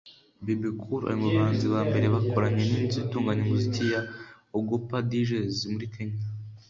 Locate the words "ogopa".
4.57-4.97